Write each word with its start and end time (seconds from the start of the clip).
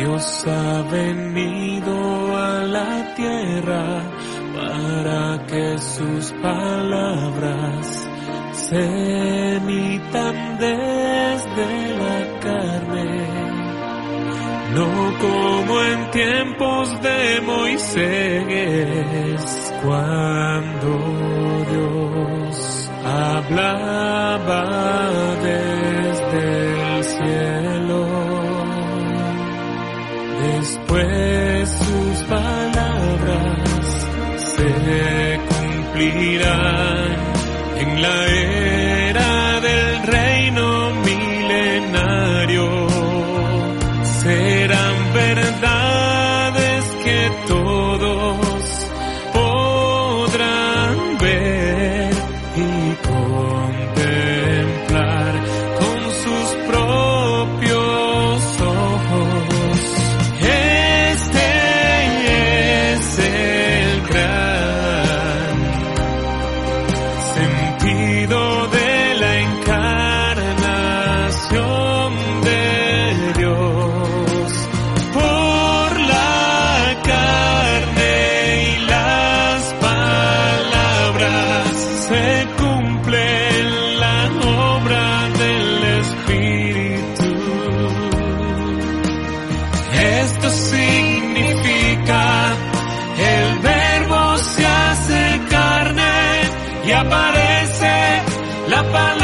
Dios 0.00 0.46
ha 0.46 0.80
venido 0.90 1.94
a 2.34 2.64
la 2.64 3.14
tierra 3.14 4.00
para 4.56 5.46
que 5.46 5.76
sus 5.76 6.32
palabras 6.40 8.08
se 8.52 9.56
emitan 9.56 10.58
desde 10.58 11.98
la 12.02 12.40
carne, 12.40 13.28
no 14.74 14.88
como 15.18 15.82
en 15.82 16.10
tiempos 16.12 17.02
de 17.02 17.42
Moisés, 17.44 18.94
cuando 19.84 20.92
Dios 21.72 22.90
hablaba 23.04 24.64
desde 25.42 25.79
Después 30.90 31.68
sus 31.68 32.24
palabras 32.24 33.68
se 34.56 35.40
cumplirán 35.48 37.16
en 37.78 38.02
la 38.02 38.26
era 38.26 38.69
Esto 90.22 90.50
significa 90.50 92.22
el 93.18 93.58
verbo 93.60 94.36
se 94.38 94.66
hace 94.66 95.40
carne 95.48 96.40
y 96.86 96.92
aparece 96.92 98.22
la 98.68 98.82
palabra 98.92 99.19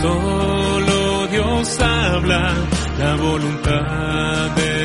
Solo 0.00 1.26
Dios 1.26 1.80
habla 1.80 2.54
la 2.98 3.16
voluntad 3.16 4.50
del 4.56 4.77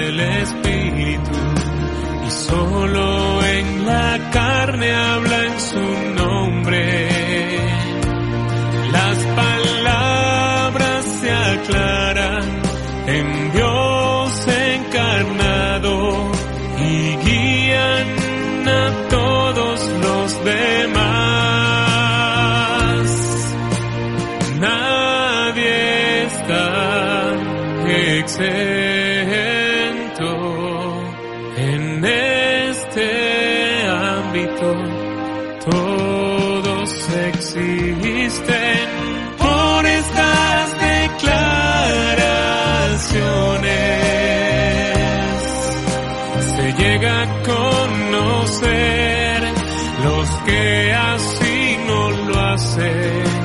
que 50.93 50.99
así 50.99 51.77
no 51.87 52.11
lo 52.11 52.39
hace. 52.39 53.42